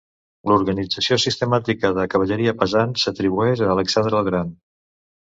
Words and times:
L'organització 0.51 1.17
sistemàtica 1.25 1.91
de 1.97 2.05
cavalleria 2.13 2.53
pesant 2.63 2.97
s'atribueix 3.03 3.63
a 3.67 3.69
Alexandre 3.75 4.19
el 4.23 4.27
Gran. 4.31 4.51